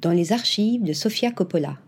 [0.00, 1.78] dans les archives de Sofia Coppola.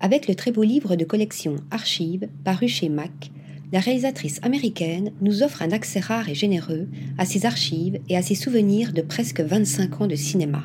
[0.00, 3.30] Avec le très beau livre de collection Archives, paru chez Mac,
[3.72, 8.22] la réalisatrice américaine nous offre un accès rare et généreux à ses archives et à
[8.22, 10.64] ses souvenirs de presque 25 ans de cinéma.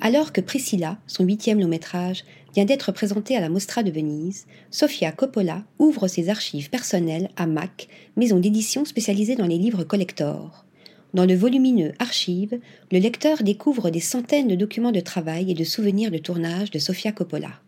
[0.00, 2.24] Alors que Priscilla, son huitième long métrage,
[2.54, 7.46] vient d'être présenté à la Mostra de Venise, Sofia Coppola ouvre ses archives personnelles à
[7.46, 10.64] Mac, maison d'édition spécialisée dans les livres collector.
[11.14, 12.58] Dans le volumineux Archive,
[12.92, 16.78] le lecteur découvre des centaines de documents de travail et de souvenirs de tournage de
[16.78, 17.60] Sofia Coppola.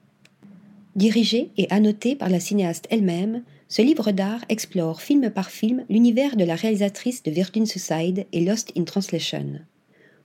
[0.94, 6.36] Dirigé et annoté par la cinéaste elle-même, ce livre d'art explore film par film l'univers
[6.36, 9.60] de la réalisatrice de Virgin Suicide et Lost in Translation.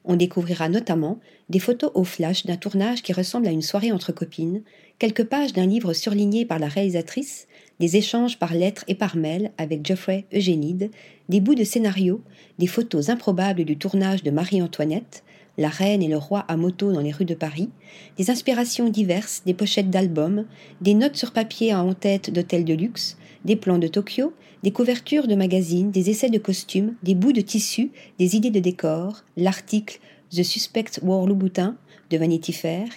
[0.06, 1.20] On découvrira notamment
[1.50, 4.62] des photos au flash d'un tournage qui ressemble à une soirée entre copines,
[5.00, 7.48] quelques pages d'un livre surligné par la réalisatrice,
[7.80, 10.92] des échanges par lettres et par mail avec Geoffrey Eugénide,
[11.28, 12.22] des bouts de scénario,
[12.60, 15.24] des photos improbables du tournage de Marie-Antoinette,
[15.58, 17.70] la reine et le roi à moto dans les rues de Paris,
[18.18, 20.46] des inspirations diverses, des pochettes d'albums,
[20.82, 25.28] des notes sur papier en tête d'hôtels de luxe, des plans de Tokyo, des couvertures
[25.28, 30.00] de magazines, des essais de costumes, des bouts de tissu, des idées de décors, l'article
[30.32, 31.78] The Suspect War Louboutin
[32.10, 32.88] de Vanity Fair,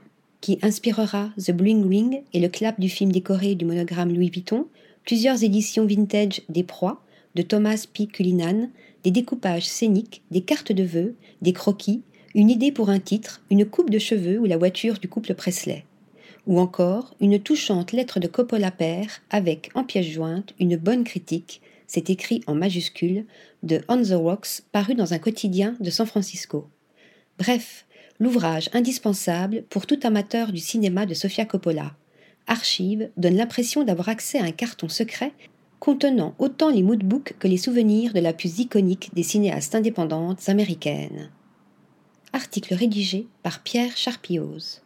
[0.41, 4.67] qui inspirera The Bling Ring et le clap du film décoré du monogramme Louis Vuitton,
[5.05, 7.03] plusieurs éditions vintage des proies
[7.34, 8.06] de Thomas P.
[8.06, 8.70] Cullinan,
[9.05, 12.03] des découpages scéniques, des cartes de vœux, des croquis,
[12.34, 15.84] une idée pour un titre, une coupe de cheveux ou la voiture du couple Presley.
[16.47, 21.61] Ou encore une touchante lettre de Coppola père avec, en pièce jointe, une bonne critique,
[21.87, 23.25] c'est écrit en majuscule,
[23.62, 26.69] de On the Rocks paru dans un quotidien de San Francisco.
[27.39, 27.87] Bref,
[28.21, 31.95] l'ouvrage indispensable pour tout amateur du cinéma de Sofia Coppola.
[32.47, 35.33] Archive donne l'impression d'avoir accès à un carton secret
[35.81, 41.31] contenant autant les moodbooks que les souvenirs de la plus iconique des cinéastes indépendantes américaines.
[42.33, 44.83] Article rédigé par Pierre Charpioz.